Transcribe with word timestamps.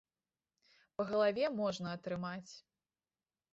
Па 1.01 1.05
галаве 1.09 1.45
можна 1.61 1.87
атрымаць. 1.99 2.51